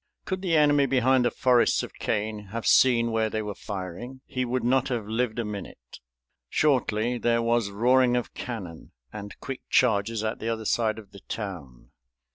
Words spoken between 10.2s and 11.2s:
at the other side of the